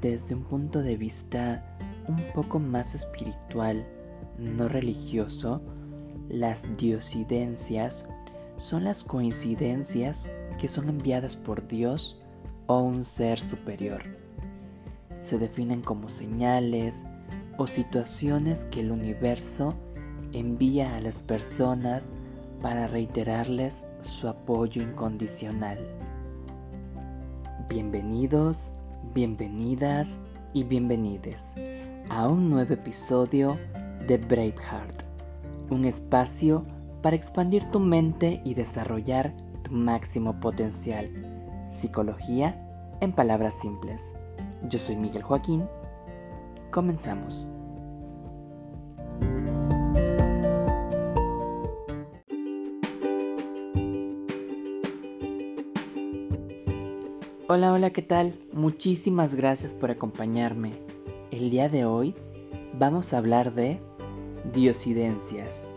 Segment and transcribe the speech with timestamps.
[0.00, 1.62] desde un punto de vista
[2.06, 3.86] un poco más espiritual,
[4.38, 5.60] no religioso,
[6.28, 8.08] las diosidencias
[8.56, 12.20] son las coincidencias que son enviadas por Dios
[12.66, 14.02] o un ser superior.
[15.22, 17.02] Se definen como señales
[17.56, 19.74] o situaciones que el universo
[20.32, 22.10] envía a las personas
[22.62, 25.78] para reiterarles su apoyo incondicional.
[27.68, 28.72] Bienvenidos,
[29.14, 30.18] bienvenidas
[30.52, 31.42] y bienvenides
[32.08, 33.58] a un nuevo episodio
[34.06, 35.02] de Braveheart,
[35.70, 36.62] un espacio
[37.02, 41.10] para expandir tu mente y desarrollar tu máximo potencial.
[41.70, 42.56] Psicología
[43.00, 44.02] en palabras simples.
[44.68, 45.64] Yo soy Miguel Joaquín.
[46.70, 47.50] Comenzamos.
[57.50, 58.34] Hola, hola, ¿qué tal?
[58.52, 60.74] Muchísimas gracias por acompañarme.
[61.30, 62.14] El día de hoy
[62.74, 63.80] vamos a hablar de
[64.52, 65.72] diosidencias.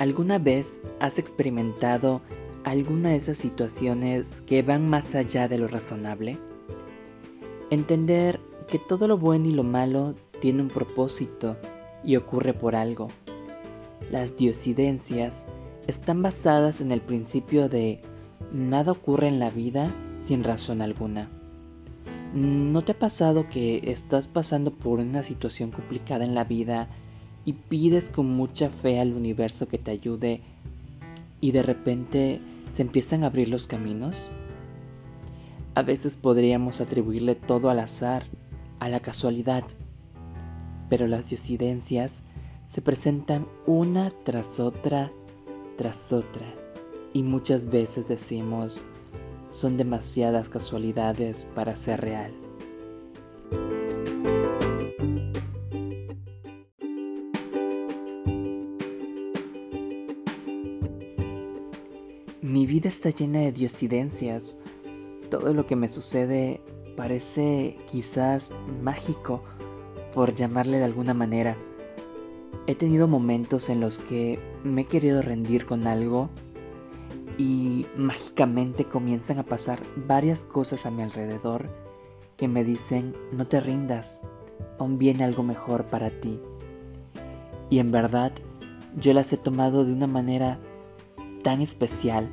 [0.00, 2.22] ¿Alguna vez has experimentado
[2.64, 6.38] alguna de esas situaciones que van más allá de lo razonable?
[7.70, 11.56] Entender que todo lo bueno y lo malo tiene un propósito
[12.02, 13.10] y ocurre por algo.
[14.10, 15.36] Las diosidencias
[15.86, 18.00] están basadas en el principio de
[18.54, 19.90] Nada ocurre en la vida
[20.24, 21.28] sin razón alguna.
[22.32, 26.86] ¿No te ha pasado que estás pasando por una situación complicada en la vida
[27.44, 30.40] y pides con mucha fe al universo que te ayude
[31.40, 32.40] y de repente
[32.74, 34.30] se empiezan a abrir los caminos?
[35.74, 38.22] A veces podríamos atribuirle todo al azar,
[38.78, 39.64] a la casualidad,
[40.88, 42.22] pero las diosidencias
[42.68, 45.10] se presentan una tras otra
[45.76, 46.63] tras otra
[47.14, 48.82] y muchas veces decimos,
[49.48, 52.32] son demasiadas casualidades para ser real.
[62.42, 64.58] Mi vida está llena de diosidencias.
[65.30, 66.60] Todo lo que me sucede
[66.96, 68.52] parece quizás
[68.82, 69.42] mágico,
[70.12, 71.56] por llamarle de alguna manera.
[72.66, 76.28] He tenido momentos en los que me he querido rendir con algo
[77.38, 81.68] y mágicamente comienzan a pasar varias cosas a mi alrededor
[82.36, 84.22] que me dicen no te rindas,
[84.78, 86.40] aún viene algo mejor para ti.
[87.70, 88.32] Y en verdad
[88.96, 90.58] yo las he tomado de una manera
[91.42, 92.28] tan especial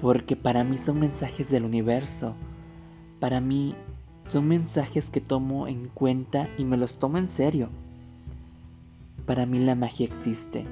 [0.00, 2.34] porque para mí son mensajes del universo,
[3.20, 3.74] para mí
[4.26, 7.68] son mensajes que tomo en cuenta y me los tomo en serio.
[9.26, 10.64] Para mí la magia existe.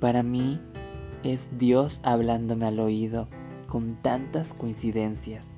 [0.00, 0.60] Para mí
[1.22, 3.28] es Dios hablándome al oído
[3.68, 5.56] con tantas coincidencias.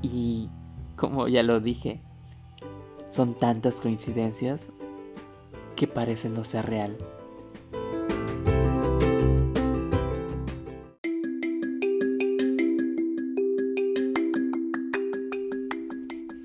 [0.00, 0.48] Y
[0.96, 2.00] como ya lo dije,
[3.08, 4.68] son tantas coincidencias
[5.76, 6.96] que parecen no ser real.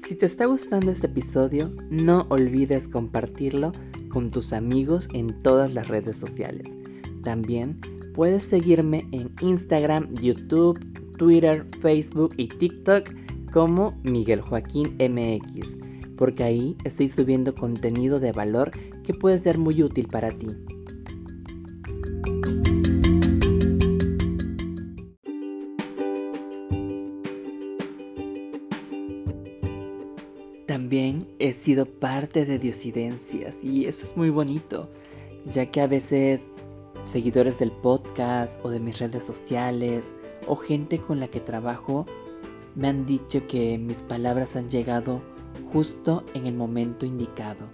[0.07, 3.71] Si te está gustando este episodio, no olvides compartirlo
[4.09, 6.76] con tus amigos en todas las redes sociales.
[7.27, 7.77] También
[8.15, 10.79] puedes seguirme en Instagram, YouTube,
[11.17, 13.13] Twitter, Facebook y TikTok
[13.51, 15.67] como Miguel Joaquín MX,
[16.15, 18.71] porque ahí estoy subiendo contenido de valor
[19.03, 20.47] que puede ser muy útil para ti.
[30.65, 34.89] También he sido parte de diosidencias y eso es muy bonito,
[35.51, 36.47] ya que a veces
[37.07, 40.05] seguidores del podcast o de mis redes sociales
[40.47, 42.05] o gente con la que trabajo
[42.75, 45.21] me han dicho que mis palabras han llegado
[45.73, 47.65] justo en el momento indicado.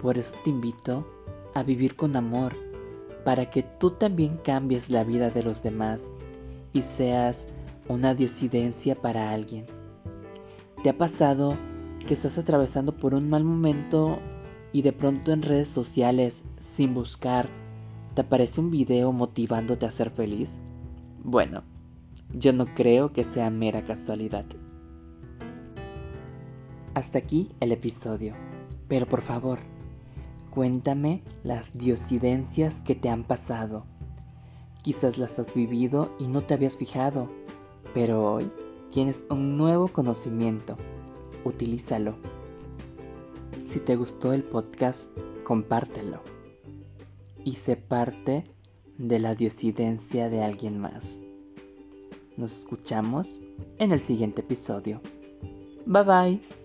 [0.00, 1.06] Por eso te invito
[1.54, 2.52] a vivir con amor,
[3.24, 6.00] para que tú también cambies la vida de los demás
[6.72, 7.38] y seas
[7.88, 9.66] una diosidencia para alguien.
[10.82, 11.54] ¿Te ha pasado
[12.06, 14.18] que estás atravesando por un mal momento
[14.72, 16.40] y de pronto en redes sociales,
[16.74, 17.48] sin buscar,
[18.14, 20.50] ¿Te aparece un video motivándote a ser feliz?
[21.24, 21.62] Bueno,
[22.34, 24.44] yo no creo que sea mera casualidad.
[26.92, 28.34] Hasta aquí el episodio,
[28.86, 29.60] pero por favor,
[30.50, 33.86] cuéntame las diosidencias que te han pasado.
[34.82, 37.30] Quizás las has vivido y no te habías fijado,
[37.94, 38.50] pero hoy
[38.90, 40.76] tienes un nuevo conocimiento.
[41.44, 42.16] Utilízalo.
[43.68, 46.41] Si te gustó el podcast, compártelo
[47.44, 48.44] y sé parte
[48.98, 51.22] de la diosidencia de alguien más.
[52.36, 53.42] Nos escuchamos
[53.78, 55.00] en el siguiente episodio.
[55.86, 56.61] Bye bye.